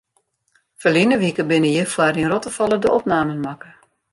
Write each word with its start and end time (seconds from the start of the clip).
Ferline 0.83 1.15
wike 1.23 1.43
binne 1.49 1.69
hjirfoar 1.73 2.19
yn 2.21 2.31
Rottefalle 2.31 2.77
de 2.83 2.89
opnamen 2.97 3.39
makke. 3.45 3.71